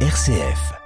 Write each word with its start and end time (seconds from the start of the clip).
RCF. 0.00 0.85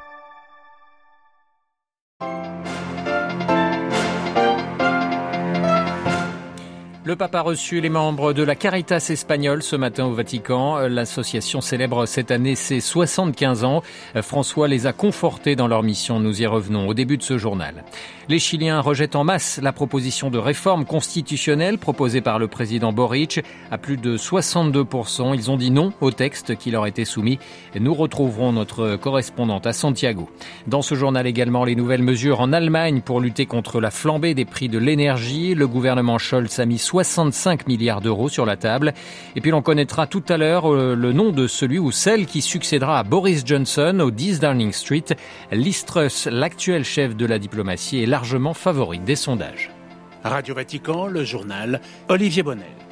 Le 7.10 7.16
pape 7.16 7.34
a 7.34 7.40
reçu 7.40 7.80
les 7.80 7.88
membres 7.88 8.32
de 8.32 8.44
la 8.44 8.54
Caritas 8.54 9.08
espagnole 9.10 9.64
ce 9.64 9.74
matin 9.74 10.04
au 10.04 10.12
Vatican. 10.12 10.78
L'association 10.86 11.60
célèbre 11.60 12.06
cette 12.06 12.30
année 12.30 12.54
ses 12.54 12.78
75 12.78 13.64
ans. 13.64 13.82
François 14.22 14.68
les 14.68 14.86
a 14.86 14.92
confortés 14.92 15.56
dans 15.56 15.66
leur 15.66 15.82
mission. 15.82 16.20
Nous 16.20 16.40
y 16.40 16.46
revenons 16.46 16.86
au 16.86 16.94
début 16.94 17.16
de 17.16 17.24
ce 17.24 17.36
journal. 17.36 17.82
Les 18.28 18.38
Chiliens 18.38 18.78
rejettent 18.78 19.16
en 19.16 19.24
masse 19.24 19.58
la 19.60 19.72
proposition 19.72 20.30
de 20.30 20.38
réforme 20.38 20.84
constitutionnelle 20.84 21.78
proposée 21.78 22.20
par 22.20 22.38
le 22.38 22.46
président 22.46 22.92
Boric. 22.92 23.40
À 23.72 23.76
plus 23.76 23.96
de 23.96 24.16
62%, 24.16 25.34
ils 25.34 25.50
ont 25.50 25.56
dit 25.56 25.72
non 25.72 25.92
au 26.00 26.12
texte 26.12 26.54
qui 26.54 26.70
leur 26.70 26.86
était 26.86 27.04
soumis. 27.04 27.40
Nous 27.74 27.92
retrouverons 27.92 28.52
notre 28.52 28.94
correspondante 28.94 29.66
à 29.66 29.72
Santiago. 29.72 30.30
Dans 30.68 30.80
ce 30.80 30.94
journal 30.94 31.26
également, 31.26 31.64
les 31.64 31.74
nouvelles 31.74 32.04
mesures 32.04 32.40
en 32.40 32.52
Allemagne 32.52 33.00
pour 33.00 33.18
lutter 33.18 33.46
contre 33.46 33.80
la 33.80 33.90
flambée 33.90 34.34
des 34.34 34.44
prix 34.44 34.68
de 34.68 34.78
l'énergie. 34.78 35.56
Le 35.56 35.66
gouvernement 35.66 36.18
Scholz 36.18 36.60
a 36.60 36.66
mis 36.66 36.78
65 37.04 37.66
milliards 37.66 38.00
d'euros 38.00 38.28
sur 38.28 38.46
la 38.46 38.56
table. 38.56 38.94
Et 39.36 39.40
puis 39.40 39.50
l'on 39.50 39.62
connaîtra 39.62 40.06
tout 40.06 40.22
à 40.28 40.36
l'heure 40.36 40.72
euh, 40.72 40.94
le 40.94 41.12
nom 41.12 41.30
de 41.30 41.46
celui 41.46 41.78
ou 41.78 41.90
celle 41.90 42.26
qui 42.26 42.42
succédera 42.42 42.98
à 42.98 43.02
Boris 43.02 43.42
Johnson 43.44 43.98
au 44.00 44.10
10 44.10 44.40
Downing 44.40 44.72
Street. 44.72 45.04
Listrus, 45.52 46.26
l'actuel 46.26 46.84
chef 46.84 47.16
de 47.16 47.26
la 47.26 47.38
diplomatie, 47.38 48.02
est 48.02 48.06
largement 48.06 48.54
favori 48.54 48.98
des 48.98 49.16
sondages. 49.16 49.70
Radio 50.24 50.54
Vatican, 50.54 51.06
le 51.06 51.24
journal 51.24 51.80
Olivier 52.08 52.42
Bonnel. 52.42 52.89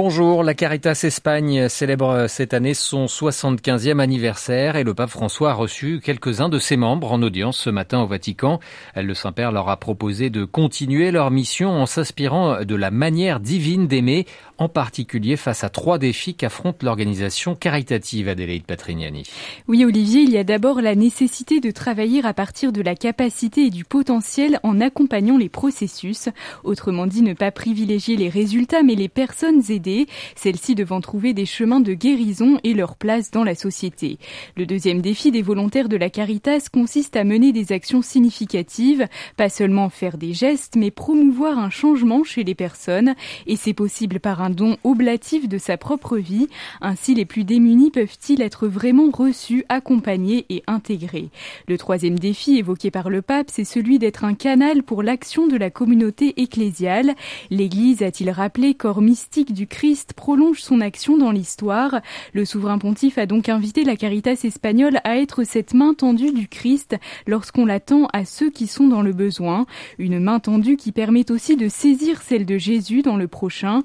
Bonjour, 0.00 0.44
la 0.44 0.54
Caritas 0.54 1.00
Espagne 1.02 1.68
célèbre 1.68 2.26
cette 2.28 2.54
année 2.54 2.72
son 2.72 3.06
75e 3.06 3.98
anniversaire 3.98 4.76
et 4.76 4.84
le 4.84 4.94
pape 4.94 5.10
François 5.10 5.50
a 5.50 5.54
reçu 5.54 6.00
quelques-uns 6.00 6.48
de 6.48 6.60
ses 6.60 6.76
membres 6.76 7.10
en 7.10 7.20
audience 7.20 7.58
ce 7.58 7.68
matin 7.68 8.02
au 8.02 8.06
Vatican. 8.06 8.60
Le 8.94 9.12
Saint-Père 9.12 9.50
leur 9.50 9.68
a 9.68 9.76
proposé 9.76 10.30
de 10.30 10.44
continuer 10.44 11.10
leur 11.10 11.32
mission 11.32 11.70
en 11.70 11.86
s'inspirant 11.86 12.64
de 12.64 12.74
la 12.76 12.92
manière 12.92 13.40
divine 13.40 13.88
d'aimer, 13.88 14.26
en 14.58 14.68
particulier 14.68 15.36
face 15.36 15.64
à 15.64 15.68
trois 15.68 15.98
défis 15.98 16.34
qu'affronte 16.34 16.82
l'organisation 16.82 17.54
caritative 17.54 18.28
Adélaïde 18.28 18.64
Patrignani. 18.64 19.22
Oui 19.68 19.84
Olivier, 19.84 20.22
il 20.22 20.30
y 20.30 20.38
a 20.38 20.44
d'abord 20.44 20.80
la 20.80 20.94
nécessité 20.94 21.60
de 21.60 21.70
travailler 21.70 22.24
à 22.24 22.34
partir 22.34 22.72
de 22.72 22.82
la 22.82 22.94
capacité 22.94 23.66
et 23.66 23.70
du 23.70 23.84
potentiel 23.84 24.58
en 24.62 24.80
accompagnant 24.80 25.38
les 25.38 25.48
processus. 25.48 26.28
Autrement 26.64 27.06
dit, 27.06 27.22
ne 27.22 27.34
pas 27.34 27.50
privilégier 27.50 28.16
les 28.16 28.28
résultats 28.28 28.82
mais 28.82 28.94
les 28.94 29.08
personnes 29.08 29.62
aidées 29.70 30.06
celles-ci 30.36 30.74
devant 30.74 31.00
trouver 31.00 31.32
des 31.32 31.46
chemins 31.46 31.80
de 31.80 31.94
guérison 31.94 32.58
et 32.64 32.74
leur 32.74 32.96
place 32.96 33.30
dans 33.30 33.44
la 33.44 33.54
société. 33.54 34.18
Le 34.56 34.66
deuxième 34.66 35.00
défi 35.00 35.30
des 35.30 35.42
volontaires 35.42 35.88
de 35.88 35.96
la 35.96 36.10
Caritas 36.10 36.68
consiste 36.72 37.16
à 37.16 37.24
mener 37.24 37.52
des 37.52 37.72
actions 37.72 38.02
significatives, 38.02 39.06
pas 39.36 39.48
seulement 39.48 39.88
faire 39.88 40.18
des 40.18 40.32
gestes, 40.32 40.76
mais 40.76 40.90
promouvoir 40.90 41.58
un 41.58 41.70
changement 41.70 42.24
chez 42.24 42.44
les 42.44 42.54
personnes, 42.54 43.14
et 43.46 43.56
c'est 43.56 43.74
possible 43.74 44.20
par 44.20 44.42
un 44.42 44.47
don 44.50 44.76
oblatif 44.84 45.48
de 45.48 45.58
sa 45.58 45.76
propre 45.76 46.16
vie. 46.16 46.48
Ainsi, 46.80 47.14
les 47.14 47.24
plus 47.24 47.44
démunis 47.44 47.90
peuvent-ils 47.90 48.42
être 48.42 48.68
vraiment 48.68 49.10
reçus, 49.10 49.64
accompagnés 49.68 50.46
et 50.48 50.62
intégrés? 50.66 51.30
Le 51.66 51.78
troisième 51.78 52.18
défi 52.18 52.58
évoqué 52.58 52.90
par 52.90 53.10
le 53.10 53.22
pape, 53.22 53.50
c'est 53.50 53.64
celui 53.64 53.98
d'être 53.98 54.24
un 54.24 54.34
canal 54.34 54.82
pour 54.82 55.02
l'action 55.02 55.46
de 55.46 55.56
la 55.56 55.70
communauté 55.70 56.40
ecclésiale. 56.40 57.14
L'Église, 57.50 58.02
a-t-il 58.02 58.30
rappelé, 58.30 58.74
corps 58.74 59.02
mystique 59.02 59.52
du 59.52 59.66
Christ 59.66 60.12
prolonge 60.14 60.60
son 60.60 60.80
action 60.80 61.16
dans 61.16 61.30
l'histoire. 61.30 62.00
Le 62.32 62.44
souverain 62.44 62.78
pontife 62.78 63.18
a 63.18 63.26
donc 63.26 63.48
invité 63.48 63.84
la 63.84 63.96
Caritas 63.96 64.40
espagnole 64.44 65.00
à 65.04 65.18
être 65.18 65.44
cette 65.44 65.74
main 65.74 65.94
tendue 65.94 66.32
du 66.32 66.48
Christ 66.48 66.96
lorsqu'on 67.26 67.66
l'attend 67.66 68.06
à 68.12 68.24
ceux 68.24 68.50
qui 68.50 68.66
sont 68.66 68.88
dans 68.88 69.02
le 69.02 69.12
besoin. 69.12 69.66
Une 69.98 70.18
main 70.18 70.40
tendue 70.40 70.76
qui 70.76 70.92
permet 70.92 71.30
aussi 71.30 71.56
de 71.56 71.68
saisir 71.68 72.22
celle 72.22 72.46
de 72.46 72.58
Jésus 72.58 73.02
dans 73.02 73.16
le 73.16 73.28
prochain. 73.28 73.82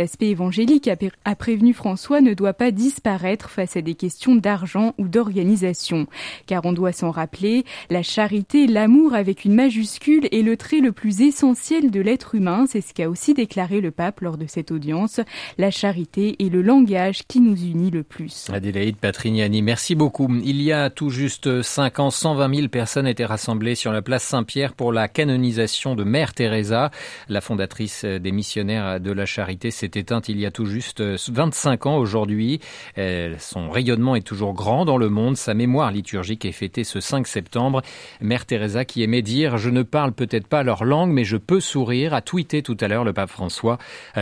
Aspect 0.00 0.28
évangélique, 0.28 0.90
a 1.24 1.34
prévenu 1.36 1.72
François, 1.72 2.20
ne 2.20 2.34
doit 2.34 2.54
pas 2.54 2.70
disparaître 2.70 3.50
face 3.50 3.76
à 3.76 3.82
des 3.82 3.94
questions 3.94 4.34
d'argent 4.34 4.94
ou 4.98 5.08
d'organisation. 5.08 6.06
Car 6.46 6.64
on 6.64 6.72
doit 6.72 6.92
s'en 6.92 7.10
rappeler, 7.10 7.64
la 7.90 8.02
charité, 8.02 8.66
l'amour 8.66 9.14
avec 9.14 9.44
une 9.44 9.54
majuscule 9.54 10.28
est 10.32 10.42
le 10.42 10.56
trait 10.56 10.80
le 10.80 10.92
plus 10.92 11.20
essentiel 11.20 11.90
de 11.90 12.00
l'être 12.00 12.34
humain. 12.34 12.66
C'est 12.68 12.80
ce 12.80 12.94
qu'a 12.94 13.08
aussi 13.08 13.34
déclaré 13.34 13.80
le 13.80 13.90
pape 13.90 14.20
lors 14.20 14.36
de 14.36 14.46
cette 14.46 14.70
audience 14.70 15.20
la 15.58 15.70
charité 15.70 16.36
est 16.38 16.48
le 16.48 16.62
langage 16.62 17.22
qui 17.28 17.40
nous 17.40 17.56
unit 17.56 17.90
le 17.90 18.02
plus. 18.02 18.48
Adélaïde 18.52 18.96
Patrignani, 18.96 19.62
merci 19.62 19.94
beaucoup. 19.94 20.28
Il 20.42 20.62
y 20.62 20.72
a 20.72 20.90
tout 20.90 21.10
juste 21.10 21.62
cinq 21.62 21.98
ans, 21.98 22.10
120 22.10 22.54
000 22.54 22.68
personnes 22.68 23.06
étaient 23.06 23.24
rassemblées 23.24 23.74
sur 23.74 23.92
la 23.92 24.02
place 24.02 24.22
Saint-Pierre 24.24 24.74
pour 24.74 24.92
la 24.92 25.08
canonisation 25.08 25.94
de 25.94 26.04
Mère 26.04 26.34
Teresa. 26.34 26.90
La 27.28 27.40
fondatrice 27.40 28.04
des 28.04 28.32
missionnaires 28.32 29.00
de 29.00 29.12
la 29.12 29.26
charité 29.26 29.70
s'est 29.70 29.89
éteinte 29.96 30.28
il 30.28 30.38
y 30.38 30.46
a 30.46 30.50
tout 30.50 30.66
juste 30.66 31.00
25 31.00 31.86
ans 31.86 31.96
aujourd'hui. 31.96 32.60
Son 32.96 33.70
rayonnement 33.70 34.16
est 34.16 34.26
toujours 34.26 34.54
grand 34.54 34.84
dans 34.84 34.96
le 34.96 35.08
monde. 35.08 35.36
Sa 35.36 35.54
mémoire 35.54 35.90
liturgique 35.90 36.44
est 36.44 36.52
fêtée 36.52 36.84
ce 36.84 37.00
5 37.00 37.26
septembre. 37.26 37.82
Mère 38.20 38.46
Teresa 38.46 38.84
qui 38.84 39.02
aimait 39.02 39.22
dire 39.22 39.58
Je 39.58 39.70
ne 39.70 39.82
parle 39.82 40.12
peut-être 40.12 40.46
pas 40.46 40.62
leur 40.62 40.84
langue, 40.84 41.10
mais 41.10 41.24
je 41.24 41.36
peux 41.36 41.60
sourire, 41.60 42.14
a 42.14 42.22
tweeté 42.22 42.62
tout 42.62 42.76
à 42.80 42.88
l'heure 42.88 43.04
le 43.04 43.12
pape 43.12 43.30
François, 43.30 43.78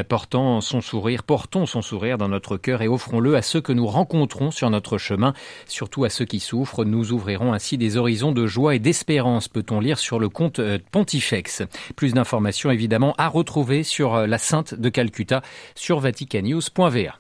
portant 0.08 0.60
son 0.60 0.80
sourire, 0.80 1.22
portons 1.22 1.66
son 1.66 1.82
sourire 1.82 2.18
dans 2.18 2.28
notre 2.28 2.56
cœur 2.56 2.82
et 2.82 2.88
offrons-le 2.88 3.36
à 3.36 3.42
ceux 3.42 3.60
que 3.60 3.72
nous 3.72 3.86
rencontrons 3.86 4.50
sur 4.50 4.70
notre 4.70 4.98
chemin, 4.98 5.32
surtout 5.66 6.04
à 6.04 6.10
ceux 6.10 6.24
qui 6.24 6.40
souffrent. 6.40 6.84
Nous 6.84 7.12
ouvrirons 7.12 7.52
ainsi 7.52 7.78
des 7.78 7.96
horizons 7.96 8.32
de 8.32 8.46
joie 8.46 8.74
et 8.74 8.78
d'espérance, 8.78 9.48
peut-on 9.48 9.80
lire 9.80 9.98
sur 9.98 10.18
le 10.18 10.28
compte 10.28 10.58
euh, 10.58 10.78
Pontifex. 10.90 11.62
Plus 11.96 12.14
d'informations 12.14 12.70
évidemment 12.70 13.14
à 13.18 13.28
retrouver 13.28 13.82
sur 13.82 14.14
euh, 14.14 14.26
la 14.26 14.38
Sainte 14.38 14.74
de 14.74 14.88
Calcutta 14.88 15.42
sur 15.74 16.00
vaticanews.va. 16.00 17.18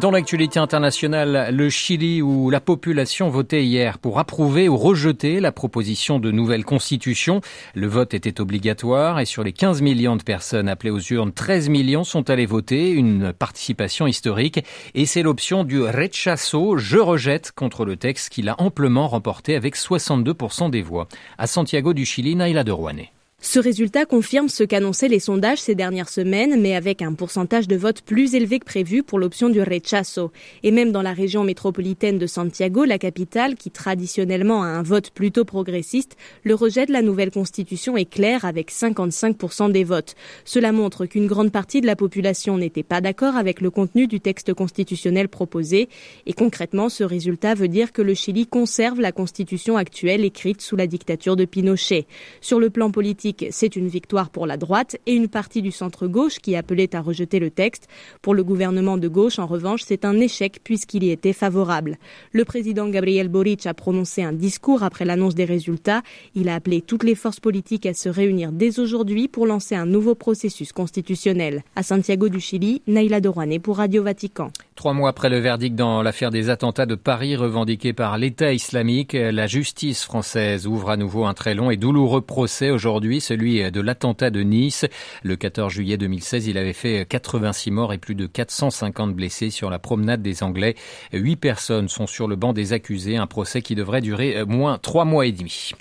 Dans 0.00 0.10
l'actualité 0.10 0.58
internationale, 0.58 1.54
le 1.54 1.70
Chili 1.70 2.20
où 2.20 2.50
la 2.50 2.60
population 2.60 3.28
votait 3.28 3.64
hier 3.64 3.98
pour 3.98 4.18
approuver 4.18 4.68
ou 4.68 4.76
rejeter 4.76 5.38
la 5.38 5.52
proposition 5.52 6.18
de 6.18 6.32
nouvelle 6.32 6.64
constitution. 6.64 7.42
Le 7.76 7.86
vote 7.86 8.12
était 8.12 8.40
obligatoire 8.40 9.20
et 9.20 9.24
sur 9.24 9.44
les 9.44 9.52
15 9.52 9.82
millions 9.82 10.16
de 10.16 10.24
personnes 10.24 10.68
appelées 10.68 10.90
aux 10.90 10.98
urnes, 10.98 11.30
13 11.30 11.68
millions 11.68 12.02
sont 12.02 12.28
allés 12.28 12.44
voter, 12.44 12.90
une 12.90 13.32
participation 13.32 14.08
historique 14.08 14.64
et 14.96 15.06
c'est 15.06 15.22
l'option 15.22 15.62
du 15.62 15.80
rechazo, 15.80 16.76
je 16.76 16.98
rejette 16.98 17.52
contre 17.52 17.84
le 17.84 17.94
texte 17.94 18.30
qu'il 18.30 18.48
a 18.48 18.60
amplement 18.60 19.06
remporté 19.06 19.54
avec 19.54 19.76
62% 19.76 20.70
des 20.70 20.82
voix. 20.82 21.06
À 21.38 21.46
Santiago 21.46 21.92
du 21.92 22.04
Chili, 22.04 22.34
Naila 22.34 22.64
de 22.64 22.72
Rouanet. 22.72 23.13
Ce 23.46 23.60
résultat 23.60 24.06
confirme 24.06 24.48
ce 24.48 24.64
qu'annonçaient 24.64 25.06
les 25.06 25.18
sondages 25.18 25.60
ces 25.60 25.74
dernières 25.74 26.08
semaines, 26.08 26.58
mais 26.62 26.74
avec 26.74 27.02
un 27.02 27.12
pourcentage 27.12 27.68
de 27.68 27.76
vote 27.76 28.00
plus 28.00 28.34
élevé 28.34 28.58
que 28.58 28.64
prévu 28.64 29.02
pour 29.02 29.18
l'option 29.18 29.50
du 29.50 29.60
rechazo. 29.60 30.32
Et 30.62 30.70
même 30.70 30.92
dans 30.92 31.02
la 31.02 31.12
région 31.12 31.44
métropolitaine 31.44 32.16
de 32.18 32.26
Santiago, 32.26 32.84
la 32.84 32.98
capitale, 32.98 33.54
qui 33.56 33.70
traditionnellement 33.70 34.62
a 34.62 34.68
un 34.68 34.82
vote 34.82 35.10
plutôt 35.10 35.44
progressiste, 35.44 36.16
le 36.42 36.54
rejet 36.54 36.86
de 36.86 36.92
la 36.92 37.02
nouvelle 37.02 37.30
constitution 37.30 37.98
est 37.98 38.10
clair 38.10 38.46
avec 38.46 38.72
55% 38.72 39.70
des 39.70 39.84
votes. 39.84 40.14
Cela 40.46 40.72
montre 40.72 41.04
qu'une 41.04 41.26
grande 41.26 41.52
partie 41.52 41.82
de 41.82 41.86
la 41.86 41.96
population 41.96 42.56
n'était 42.56 42.82
pas 42.82 43.02
d'accord 43.02 43.36
avec 43.36 43.60
le 43.60 43.70
contenu 43.70 44.06
du 44.06 44.20
texte 44.20 44.54
constitutionnel 44.54 45.28
proposé. 45.28 45.90
Et 46.24 46.32
concrètement, 46.32 46.88
ce 46.88 47.04
résultat 47.04 47.52
veut 47.54 47.68
dire 47.68 47.92
que 47.92 48.02
le 48.02 48.14
Chili 48.14 48.46
conserve 48.46 49.02
la 49.02 49.12
constitution 49.12 49.76
actuelle 49.76 50.24
écrite 50.24 50.62
sous 50.62 50.76
la 50.76 50.86
dictature 50.86 51.36
de 51.36 51.44
Pinochet. 51.44 52.06
Sur 52.40 52.58
le 52.58 52.70
plan 52.70 52.90
politique, 52.90 53.33
c'est 53.50 53.76
une 53.76 53.88
victoire 53.88 54.30
pour 54.30 54.46
la 54.46 54.56
droite 54.56 54.96
et 55.06 55.14
une 55.14 55.28
partie 55.28 55.62
du 55.62 55.70
centre-gauche 55.70 56.38
qui 56.38 56.56
appelait 56.56 56.94
à 56.94 57.00
rejeter 57.00 57.38
le 57.38 57.50
texte. 57.50 57.88
Pour 58.22 58.34
le 58.34 58.44
gouvernement 58.44 58.96
de 58.96 59.08
gauche, 59.08 59.38
en 59.38 59.46
revanche, 59.46 59.82
c'est 59.84 60.04
un 60.04 60.20
échec 60.20 60.60
puisqu'il 60.62 61.04
y 61.04 61.10
était 61.10 61.32
favorable. 61.32 61.98
Le 62.32 62.44
président 62.44 62.88
Gabriel 62.88 63.28
Boric 63.28 63.66
a 63.66 63.74
prononcé 63.74 64.22
un 64.22 64.32
discours 64.32 64.82
après 64.82 65.04
l'annonce 65.04 65.34
des 65.34 65.44
résultats. 65.44 66.02
Il 66.34 66.48
a 66.48 66.54
appelé 66.54 66.80
toutes 66.80 67.04
les 67.04 67.14
forces 67.14 67.40
politiques 67.40 67.86
à 67.86 67.94
se 67.94 68.08
réunir 68.08 68.52
dès 68.52 68.78
aujourd'hui 68.78 69.28
pour 69.28 69.46
lancer 69.46 69.74
un 69.74 69.86
nouveau 69.86 70.14
processus 70.14 70.72
constitutionnel. 70.72 71.62
À 71.76 71.82
Santiago 71.82 72.28
du 72.28 72.40
Chili, 72.40 72.82
Naila 72.86 73.20
Dorouane 73.20 73.58
pour 73.60 73.78
Radio 73.78 74.02
Vatican. 74.02 74.50
Trois 74.74 74.92
mois 74.92 75.10
après 75.10 75.28
le 75.28 75.38
verdict 75.38 75.76
dans 75.76 76.02
l'affaire 76.02 76.30
des 76.30 76.50
attentats 76.50 76.86
de 76.86 76.96
Paris 76.96 77.36
revendiqués 77.36 77.92
par 77.92 78.18
l'État 78.18 78.52
islamique, 78.52 79.12
la 79.12 79.46
justice 79.46 80.02
française 80.02 80.66
ouvre 80.66 80.90
à 80.90 80.96
nouveau 80.96 81.26
un 81.26 81.34
très 81.34 81.54
long 81.54 81.70
et 81.70 81.76
douloureux 81.76 82.22
procès 82.22 82.70
aujourd'hui, 82.70 83.20
celui 83.24 83.70
de 83.70 83.80
l'attentat 83.80 84.30
de 84.30 84.42
Nice. 84.42 84.86
Le 85.22 85.36
14 85.36 85.72
juillet 85.72 85.96
2016, 85.96 86.46
il 86.46 86.58
avait 86.58 86.72
fait 86.72 87.06
86 87.08 87.70
morts 87.70 87.92
et 87.92 87.98
plus 87.98 88.14
de 88.14 88.26
450 88.26 89.14
blessés 89.14 89.50
sur 89.50 89.70
la 89.70 89.78
promenade 89.78 90.22
des 90.22 90.42
Anglais. 90.42 90.74
Huit 91.12 91.36
personnes 91.36 91.88
sont 91.88 92.06
sur 92.06 92.28
le 92.28 92.36
banc 92.36 92.52
des 92.52 92.72
accusés, 92.72 93.16
un 93.16 93.26
procès 93.26 93.62
qui 93.62 93.74
devrait 93.74 94.00
durer 94.00 94.44
moins 94.46 94.78
trois 94.78 95.04
mois 95.04 95.26
et 95.26 95.32
demi. 95.32 95.72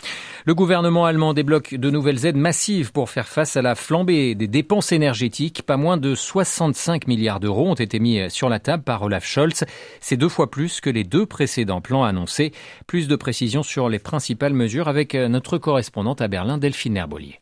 Le 0.46 0.54
gouvernement 0.54 1.06
allemand 1.06 1.34
débloque 1.34 1.76
de 1.76 1.90
nouvelles 1.90 2.26
aides 2.26 2.36
massives 2.36 2.92
pour 2.92 3.10
faire 3.10 3.30
face 3.30 3.56
à 3.56 3.62
la 3.62 3.76
flambée 3.76 4.36
des 4.36 4.48
dépenses 4.48 4.92
énergétiques. 4.92 5.62
Pas 5.62 5.78
moins 5.78 5.96
de 5.96 6.16
65 6.16 7.08
milliards 7.08 7.40
d'euros 7.40 7.70
ont 7.70 7.76
été 7.76 8.00
mis 8.00 8.30
sur 8.30 8.50
la 8.50 8.60
table 8.60 8.84
par 8.84 9.04
Olaf 9.04 9.26
Scholz. 9.26 9.64
C'est 10.02 10.18
deux 10.18 10.28
fois 10.28 10.52
plus 10.52 10.82
que 10.82 10.90
les 10.90 11.06
deux 11.06 11.26
précédents 11.26 11.80
plans 11.80 12.04
annoncés. 12.04 12.52
Plus 12.88 13.08
de 13.08 13.16
précisions 13.16 13.64
sur 13.64 13.88
les 13.88 14.00
principales 14.00 14.54
mesures 14.54 14.90
avec 14.90 15.14
notre 15.14 15.58
correspondante 15.58 16.22
à 16.22 16.28
Berlin, 16.28 16.58
Delphine 16.58 16.98
Herbolier. 16.98 17.33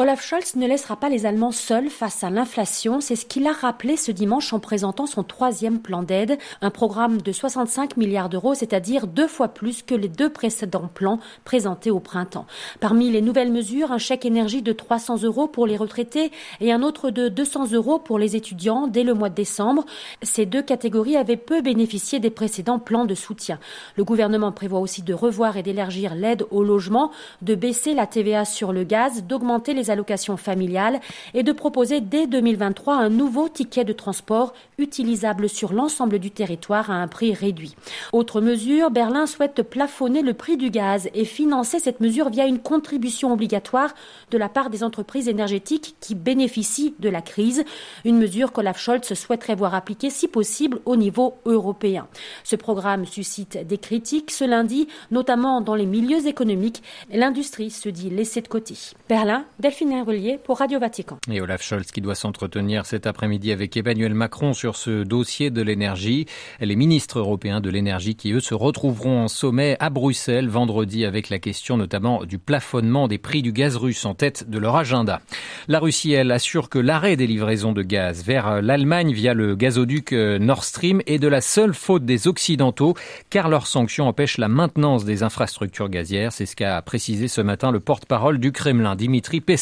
Olaf 0.00 0.24
Scholz 0.24 0.56
ne 0.56 0.66
laissera 0.66 0.96
pas 0.96 1.10
les 1.10 1.26
Allemands 1.26 1.52
seuls 1.52 1.90
face 1.90 2.24
à 2.24 2.30
l'inflation. 2.30 3.02
C'est 3.02 3.16
ce 3.16 3.26
qu'il 3.26 3.46
a 3.46 3.52
rappelé 3.52 3.98
ce 3.98 4.10
dimanche 4.10 4.54
en 4.54 4.58
présentant 4.58 5.04
son 5.04 5.22
troisième 5.22 5.78
plan 5.78 6.02
d'aide, 6.02 6.38
un 6.62 6.70
programme 6.70 7.20
de 7.20 7.32
65 7.32 7.98
milliards 7.98 8.30
d'euros, 8.30 8.54
c'est-à-dire 8.54 9.06
deux 9.06 9.26
fois 9.28 9.48
plus 9.48 9.82
que 9.82 9.94
les 9.94 10.08
deux 10.08 10.30
précédents 10.30 10.88
plans 10.88 11.18
présentés 11.44 11.90
au 11.90 12.00
printemps. 12.00 12.46
Parmi 12.80 13.10
les 13.10 13.20
nouvelles 13.20 13.52
mesures, 13.52 13.92
un 13.92 13.98
chèque 13.98 14.24
énergie 14.24 14.62
de 14.62 14.72
300 14.72 15.22
euros 15.24 15.48
pour 15.48 15.66
les 15.66 15.76
retraités 15.76 16.32
et 16.62 16.72
un 16.72 16.82
autre 16.82 17.10
de 17.10 17.28
200 17.28 17.72
euros 17.72 17.98
pour 17.98 18.18
les 18.18 18.36
étudiants 18.36 18.86
dès 18.86 19.04
le 19.04 19.12
mois 19.12 19.28
de 19.28 19.34
décembre. 19.34 19.84
Ces 20.22 20.46
deux 20.46 20.62
catégories 20.62 21.18
avaient 21.18 21.36
peu 21.36 21.60
bénéficié 21.60 22.20
des 22.20 22.30
précédents 22.30 22.78
plans 22.78 23.04
de 23.04 23.14
soutien. 23.14 23.58
Le 23.96 24.04
gouvernement 24.04 24.50
prévoit 24.50 24.80
aussi 24.80 25.02
de 25.02 25.12
revoir 25.12 25.58
et 25.58 25.62
d'élargir 25.62 26.14
l'aide 26.14 26.46
au 26.50 26.64
logement, 26.64 27.10
de 27.42 27.54
baisser 27.54 27.92
la 27.92 28.06
TVA 28.06 28.46
sur 28.46 28.72
le 28.72 28.84
gaz, 28.84 29.24
d'augmenter 29.24 29.74
les 29.74 29.89
les 29.90 29.92
allocations 29.92 30.36
familiales 30.36 31.00
et 31.34 31.42
de 31.42 31.52
proposer 31.52 32.00
dès 32.00 32.26
2023 32.26 32.94
un 32.94 33.08
nouveau 33.08 33.48
ticket 33.48 33.84
de 33.84 33.92
transport 33.92 34.54
utilisable 34.78 35.48
sur 35.48 35.72
l'ensemble 35.72 36.18
du 36.18 36.30
territoire 36.30 36.90
à 36.90 36.94
un 36.94 37.08
prix 37.08 37.34
réduit. 37.34 37.74
Autre 38.12 38.40
mesure, 38.40 38.90
Berlin 38.90 39.26
souhaite 39.26 39.62
plafonner 39.62 40.22
le 40.22 40.34
prix 40.34 40.56
du 40.56 40.70
gaz 40.70 41.08
et 41.14 41.24
financer 41.24 41.78
cette 41.78 42.00
mesure 42.00 42.30
via 42.30 42.46
une 42.46 42.60
contribution 42.60 43.32
obligatoire 43.32 43.94
de 44.30 44.38
la 44.38 44.48
part 44.48 44.70
des 44.70 44.84
entreprises 44.84 45.28
énergétiques 45.28 45.96
qui 46.00 46.14
bénéficient 46.14 46.94
de 46.98 47.08
la 47.08 47.20
crise, 47.20 47.64
une 48.04 48.18
mesure 48.18 48.52
qu'Olaf 48.52 48.78
Scholz 48.78 49.12
souhaiterait 49.14 49.56
voir 49.56 49.74
appliquée 49.74 50.10
si 50.10 50.28
possible 50.28 50.80
au 50.84 50.96
niveau 50.96 51.34
européen. 51.44 52.06
Ce 52.44 52.56
programme 52.56 53.06
suscite 53.06 53.66
des 53.66 53.78
critiques 53.78 54.30
ce 54.30 54.44
lundi, 54.44 54.88
notamment 55.10 55.60
dans 55.60 55.74
les 55.74 55.86
milieux 55.86 56.26
économiques. 56.26 56.82
L'industrie 57.12 57.70
se 57.70 57.88
dit 57.88 58.10
laissée 58.10 58.40
de 58.40 58.48
côté. 58.48 58.60
Berlin, 59.08 59.44
Delphine 59.70 60.02
Relier 60.04 60.36
pour 60.42 60.58
Radio 60.58 60.80
Vatican. 60.80 61.18
Et 61.30 61.40
Olaf 61.40 61.62
Scholz 61.62 61.92
qui 61.92 62.00
doit 62.00 62.16
s'entretenir 62.16 62.86
cet 62.86 63.06
après-midi 63.06 63.52
avec 63.52 63.76
Emmanuel 63.76 64.14
Macron 64.14 64.52
sur 64.52 64.74
ce 64.74 65.04
dossier 65.04 65.50
de 65.50 65.62
l'énergie. 65.62 66.26
Les 66.58 66.74
ministres 66.74 67.20
européens 67.20 67.60
de 67.60 67.70
l'énergie 67.70 68.16
qui, 68.16 68.32
eux, 68.32 68.40
se 68.40 68.52
retrouveront 68.52 69.20
en 69.22 69.28
sommet 69.28 69.76
à 69.78 69.88
Bruxelles 69.88 70.48
vendredi 70.48 71.04
avec 71.04 71.30
la 71.30 71.38
question 71.38 71.76
notamment 71.76 72.24
du 72.24 72.38
plafonnement 72.38 73.06
des 73.06 73.18
prix 73.18 73.42
du 73.42 73.52
gaz 73.52 73.76
russe 73.76 74.04
en 74.04 74.14
tête 74.14 74.50
de 74.50 74.58
leur 74.58 74.74
agenda. 74.74 75.20
La 75.68 75.78
Russie, 75.78 76.14
elle, 76.14 76.32
assure 76.32 76.68
que 76.68 76.80
l'arrêt 76.80 77.14
des 77.14 77.28
livraisons 77.28 77.72
de 77.72 77.82
gaz 77.82 78.24
vers 78.24 78.62
l'Allemagne 78.62 79.12
via 79.12 79.34
le 79.34 79.54
gazoduc 79.54 80.10
Nord 80.10 80.64
Stream 80.64 81.00
est 81.06 81.20
de 81.20 81.28
la 81.28 81.40
seule 81.40 81.74
faute 81.74 82.04
des 82.04 82.26
Occidentaux 82.26 82.94
car 83.30 83.48
leurs 83.48 83.68
sanctions 83.68 84.08
empêchent 84.08 84.38
la 84.38 84.48
maintenance 84.48 85.04
des 85.04 85.22
infrastructures 85.22 85.90
gazières. 85.90 86.32
C'est 86.32 86.46
ce 86.46 86.56
qu'a 86.56 86.82
précisé 86.82 87.28
ce 87.28 87.40
matin 87.40 87.70
le 87.70 87.78
porte-parole 87.78 88.38
du 88.38 88.50
Kremlin, 88.50 88.96
Dimitri 88.96 89.40
Peskov. 89.40 89.59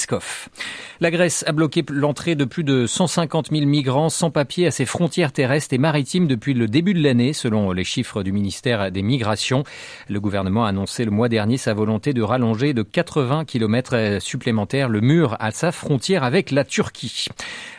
La 1.00 1.10
Grèce 1.10 1.44
a 1.46 1.52
bloqué 1.52 1.84
l'entrée 1.90 2.34
de 2.34 2.44
plus 2.44 2.64
de 2.64 2.86
150 2.86 3.50
000 3.50 3.66
migrants 3.66 4.08
sans 4.08 4.30
papier 4.30 4.66
à 4.66 4.70
ses 4.70 4.84
frontières 4.84 5.32
terrestres 5.32 5.74
et 5.74 5.78
maritimes 5.78 6.26
depuis 6.26 6.54
le 6.54 6.66
début 6.66 6.94
de 6.94 7.02
l'année, 7.02 7.32
selon 7.32 7.72
les 7.72 7.84
chiffres 7.84 8.22
du 8.22 8.32
ministère 8.32 8.90
des 8.90 9.02
Migrations. 9.02 9.64
Le 10.08 10.20
gouvernement 10.20 10.64
a 10.64 10.70
annoncé 10.70 11.04
le 11.04 11.10
mois 11.10 11.28
dernier 11.28 11.56
sa 11.56 11.74
volonté 11.74 12.12
de 12.12 12.22
rallonger 12.22 12.74
de 12.74 12.82
80 12.82 13.44
km 13.44 14.18
supplémentaires 14.20 14.88
le 14.88 15.00
mur 15.00 15.36
à 15.40 15.50
sa 15.50 15.72
frontière 15.72 16.24
avec 16.24 16.50
la 16.50 16.64
Turquie. 16.64 17.26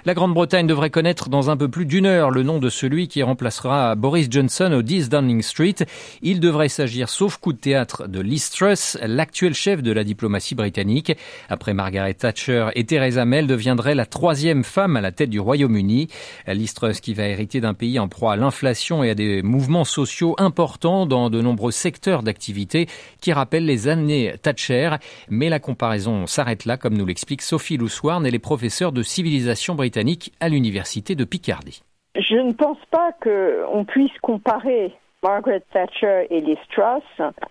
La 0.06 0.14
Grande-Bretagne 0.14 0.66
devrait 0.66 0.90
connaître 0.90 1.30
dans 1.30 1.50
un 1.50 1.58
peu 1.58 1.68
plus 1.68 1.86
d'une 1.86 2.06
heure 2.06 2.32
le 2.32 2.44
nom 2.44 2.60
de 2.60 2.70
celui 2.70 3.08
qui 3.08 3.22
remplacera 3.22 3.96
Boris 3.96 4.28
Johnson 4.30 4.72
au 4.72 4.82
10 4.82 5.10
Downing 5.10 5.42
Street. 5.42 5.76
Il 6.22 6.40
devrait 6.40 6.70
s'agir, 6.70 7.10
sauf 7.10 7.38
coup 7.38 7.54
de 7.54 7.58
théâtre, 7.58 8.08
de 8.08 8.22
Liz 8.22 8.50
Truss, 8.50 8.98
l'actuel 9.02 9.54
chef 9.54 9.84
de 9.84 9.92
la 9.92 10.04
diplomatie 10.04 10.56
britannique. 10.56 11.16
Après 11.50 11.74
Margaret 11.74 12.09
Thatcher 12.14 12.70
et 12.76 12.86
Theresa 12.86 13.26
May, 13.26 13.44
deviendrait 13.44 13.96
la 13.96 14.06
troisième 14.06 14.64
femme 14.64 14.96
à 14.96 15.02
la 15.02 15.12
tête 15.12 15.30
du 15.30 15.40
Royaume-Uni. 15.40 16.08
Liz 16.48 16.74
qui 17.02 17.14
va 17.14 17.28
hériter 17.28 17.62
d'un 17.62 17.74
pays 17.74 18.00
en 18.00 18.08
proie 18.08 18.34
à 18.34 18.36
l'inflation 18.36 19.04
et 19.04 19.10
à 19.10 19.16
des 19.16 19.42
mouvements 19.42 19.86
sociaux 19.86 20.36
importants 20.38 21.06
dans 21.06 21.30
de 21.30 21.42
nombreux 21.42 21.72
secteurs 21.72 22.24
d'activité 22.24 22.88
qui 23.22 23.34
rappellent 23.34 23.66
les 23.66 23.88
années 23.88 24.34
Thatcher. 24.42 24.92
Mais 25.30 25.50
la 25.50 25.60
comparaison 25.60 26.28
s'arrête 26.28 26.66
là, 26.66 26.78
comme 26.78 26.98
nous 26.98 27.06
l'explique 27.06 27.42
Sophie 27.42 27.78
Louswarn 27.78 28.26
et 28.26 28.32
les 28.32 28.40
professeurs 28.40 28.92
de 28.92 29.04
civilisation 29.04 29.76
britannique 29.76 30.34
à 30.40 30.50
l'université 30.50 31.16
de 31.16 31.24
Picardie. 31.24 31.84
Je 32.16 32.36
ne 32.36 32.54
pense 32.54 32.80
pas 32.92 33.12
qu'on 33.22 33.86
puisse 33.86 34.18
comparer 34.22 34.94
Margaret 35.22 35.62
Thatcher 35.74 36.28
et 36.30 36.40
Liz 36.40 36.58
Truss. 36.72 37.04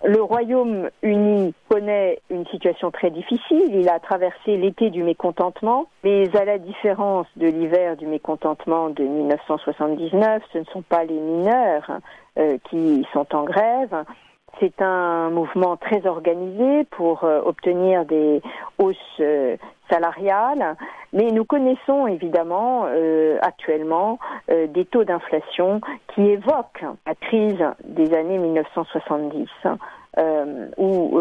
Le 0.03 0.21
Royaume-Uni 0.21 1.53
connaît 1.69 2.19
une 2.31 2.45
situation 2.47 2.89
très 2.89 3.11
difficile. 3.11 3.75
Il 3.75 3.87
a 3.89 3.99
traversé 3.99 4.57
l'été 4.57 4.89
du 4.89 5.03
mécontentement, 5.03 5.87
mais 6.03 6.35
à 6.35 6.45
la 6.45 6.57
différence 6.57 7.27
de 7.35 7.47
l'hiver 7.47 7.95
du 7.95 8.07
mécontentement 8.07 8.89
de 8.89 9.03
1979, 9.03 10.41
ce 10.51 10.57
ne 10.57 10.63
sont 10.65 10.81
pas 10.81 11.03
les 11.03 11.19
mineurs 11.19 11.99
euh, 12.39 12.57
qui 12.69 13.05
sont 13.13 13.35
en 13.35 13.43
grève. 13.43 14.03
C'est 14.59 14.81
un 14.81 15.29
mouvement 15.29 15.77
très 15.77 16.05
organisé 16.05 16.83
pour 16.91 17.23
euh, 17.23 17.41
obtenir 17.45 18.03
des 18.03 18.41
hausses 18.77 18.97
euh, 19.21 19.55
salariales, 19.89 20.75
mais 21.13 21.31
nous 21.31 21.45
connaissons 21.45 22.07
évidemment 22.07 22.85
euh, 22.87 23.37
actuellement 23.41 24.19
des 24.49 24.85
taux 24.85 25.03
d'inflation 25.03 25.79
qui 26.13 26.21
évoquent 26.21 26.85
la 27.07 27.15
crise 27.15 27.63
des 27.85 28.13
années 28.13 28.37
1970, 28.37 29.47
où 30.77 31.19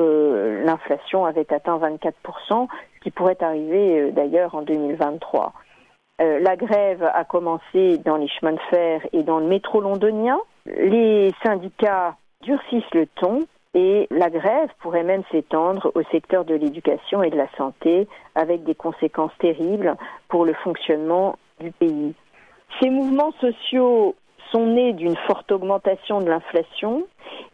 l'inflation 0.64 1.24
avait 1.24 1.50
atteint 1.52 1.78
24%, 1.78 2.12
ce 2.50 3.00
qui 3.02 3.10
pourrait 3.10 3.38
arriver 3.40 4.12
d'ailleurs 4.12 4.54
en 4.54 4.62
2023. 4.62 5.52
la 6.18 6.56
grève 6.56 7.02
a 7.14 7.24
commencé 7.24 7.98
dans 8.04 8.16
les 8.16 8.28
chemins 8.28 8.52
de 8.52 8.60
fer 8.70 9.00
et 9.12 9.22
dans 9.22 9.40
le 9.40 9.46
métro 9.46 9.80
londonien. 9.80 10.38
Les 10.66 11.32
syndicats 11.42 12.16
durcissent 12.48 12.94
le 12.94 13.06
ton 13.06 13.46
et 13.74 14.06
la 14.10 14.30
grève 14.30 14.70
pourrait 14.80 15.02
même 15.02 15.22
s'étendre 15.30 15.92
au 15.94 16.02
secteur 16.10 16.46
de 16.46 16.54
l'éducation 16.54 17.22
et 17.22 17.28
de 17.28 17.36
la 17.36 17.48
santé 17.58 18.08
avec 18.34 18.64
des 18.64 18.74
conséquences 18.74 19.36
terribles 19.38 19.96
pour 20.28 20.46
le 20.46 20.54
fonctionnement 20.54 21.36
du 21.60 21.70
pays. 21.72 22.14
Ces 22.80 22.88
mouvements 22.88 23.32
sociaux 23.40 24.14
sont 24.50 24.66
nés 24.66 24.94
d'une 24.94 25.16
forte 25.26 25.52
augmentation 25.52 26.20
de 26.20 26.30
l'inflation 26.30 27.06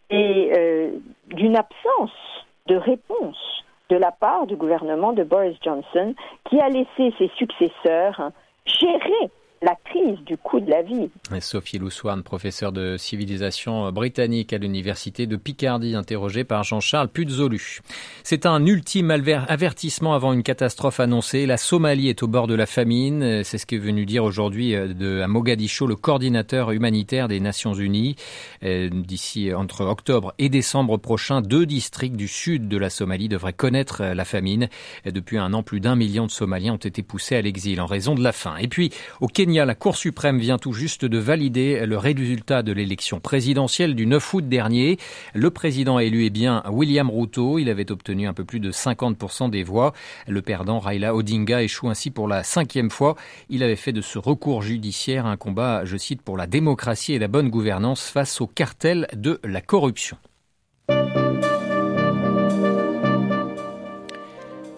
et 0.09 0.51
euh, 0.55 0.91
d'une 1.27 1.57
absence 1.57 2.45
de 2.67 2.77
réponse 2.77 3.63
de 3.89 3.97
la 3.97 4.11
part 4.11 4.47
du 4.47 4.55
gouvernement 4.55 5.11
de 5.11 5.23
Boris 5.23 5.57
Johnson 5.61 6.15
qui 6.45 6.59
a 6.61 6.69
laissé 6.69 7.13
ses 7.17 7.29
successeurs 7.35 8.31
gérer 8.65 9.29
la 9.65 9.75
crise 9.83 10.19
du 10.25 10.37
coût 10.37 10.59
de 10.59 10.69
la 10.69 10.83
vie. 10.83 11.09
Sophie 11.39 11.79
Louswan, 11.79 12.21
professeure 12.21 12.71
de 12.71 12.97
civilisation 12.97 13.91
britannique 13.91 14.53
à 14.53 14.59
l'université 14.59 15.25
de 15.25 15.35
Picardie, 15.37 15.95
interrogée 15.95 16.43
par 16.43 16.63
Jean-Charles 16.63 17.07
Puzolu. 17.07 17.79
C'est 18.23 18.45
un 18.45 18.63
ultime 18.63 19.09
avertissement 19.09 20.13
avant 20.13 20.33
une 20.33 20.43
catastrophe 20.43 20.99
annoncée. 20.99 21.47
La 21.47 21.57
Somalie 21.57 22.09
est 22.09 22.21
au 22.21 22.27
bord 22.27 22.45
de 22.45 22.53
la 22.53 22.67
famine. 22.67 23.43
C'est 23.43 23.57
ce 23.57 23.65
qu'est 23.65 23.79
venu 23.79 24.05
dire 24.05 24.23
aujourd'hui 24.23 24.75
euh, 24.75 25.23
à 25.23 25.27
Mogadiscio 25.27 25.87
le 25.87 25.95
coordinateur 25.95 26.69
humanitaire 26.69 27.27
des 27.27 27.39
Nations 27.39 27.73
Unies. 27.73 28.15
Euh, 28.63 28.89
d'ici 28.91 29.51
entre 29.51 29.85
octobre 29.85 30.35
et 30.37 30.49
décembre 30.49 30.97
prochain, 30.97 31.41
deux 31.41 31.65
districts 31.65 32.15
du 32.15 32.27
sud 32.27 32.67
de 32.67 32.77
la 32.77 32.91
Somalie 32.91 33.29
devraient 33.29 33.53
connaître 33.53 34.01
euh, 34.01 34.13
la 34.13 34.25
famine. 34.25 34.69
Depuis 35.05 35.39
un 35.39 35.53
an, 35.53 35.63
plus 35.63 35.79
d'un 35.79 35.95
million 35.95 36.27
de 36.27 36.31
Somaliens 36.31 36.73
ont 36.73 36.77
été 36.77 37.01
poussés 37.01 37.35
à 37.35 37.41
l'exil 37.41 37.81
en 37.81 37.87
raison 37.87 38.13
de 38.13 38.23
la 38.23 38.31
faim. 38.31 38.57
Et 38.59 38.67
puis, 38.67 38.91
au 39.21 39.27
Kenya, 39.27 39.54
La 39.63 39.73
Cour 39.73 39.95
suprême 39.95 40.37
vient 40.37 40.57
tout 40.57 40.73
juste 40.73 41.05
de 41.05 41.17
valider 41.17 41.85
le 41.85 41.97
résultat 41.97 42.61
de 42.61 42.73
l'élection 42.73 43.21
présidentielle 43.21 43.95
du 43.95 44.05
9 44.05 44.33
août 44.33 44.49
dernier. 44.49 44.97
Le 45.33 45.49
président 45.49 45.97
élu 45.97 46.25
est 46.25 46.29
bien 46.29 46.61
William 46.69 47.09
Ruto. 47.09 47.57
Il 47.57 47.69
avait 47.69 47.89
obtenu 47.89 48.27
un 48.27 48.33
peu 48.33 48.43
plus 48.43 48.59
de 48.59 48.71
50% 48.71 49.49
des 49.49 49.63
voix. 49.63 49.93
Le 50.27 50.41
perdant 50.41 50.79
Raila 50.79 51.15
Odinga 51.15 51.63
échoue 51.63 51.87
ainsi 51.87 52.11
pour 52.11 52.27
la 52.27 52.43
cinquième 52.43 52.89
fois. 52.89 53.15
Il 53.47 53.63
avait 53.63 53.77
fait 53.77 53.93
de 53.93 54.01
ce 54.01 54.19
recours 54.19 54.61
judiciaire 54.61 55.25
un 55.25 55.37
combat, 55.37 55.85
je 55.85 55.95
cite, 55.95 56.21
pour 56.21 56.35
la 56.35 56.47
démocratie 56.47 57.13
et 57.13 57.19
la 57.19 57.29
bonne 57.29 57.49
gouvernance 57.49 58.09
face 58.09 58.41
au 58.41 58.47
cartel 58.47 59.07
de 59.15 59.39
la 59.45 59.61
corruption. 59.61 60.17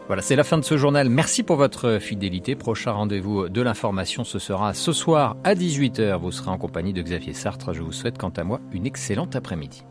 Voilà, 0.07 0.21
c'est 0.21 0.37
la 0.37 0.45
fin 0.45 0.57
de 0.57 0.63
ce 0.63 0.77
journal. 0.77 1.09
Merci 1.09 1.43
pour 1.43 1.57
votre 1.57 1.99
fidélité. 1.99 2.55
Prochain 2.55 2.93
rendez-vous 2.93 3.49
de 3.49 3.61
l'information, 3.61 4.23
ce 4.23 4.39
sera 4.39 4.73
ce 4.73 4.93
soir 4.93 5.35
à 5.43 5.53
18h. 5.53 6.17
Vous 6.17 6.31
serez 6.31 6.49
en 6.49 6.57
compagnie 6.57 6.93
de 6.93 7.01
Xavier 7.01 7.33
Sartre. 7.33 7.73
Je 7.73 7.81
vous 7.81 7.91
souhaite 7.91 8.17
quant 8.17 8.29
à 8.29 8.45
moi 8.45 8.61
une 8.71 8.85
excellente 8.85 9.35
après-midi. 9.35 9.83